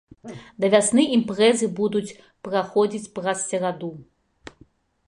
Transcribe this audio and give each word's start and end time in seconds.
Да 0.63 0.69
вясны 0.73 1.03
імпрэзы 1.17 1.69
будуць 1.81 2.15
праходзіць 2.49 3.05
праз 3.21 3.47
сераду. 3.53 3.93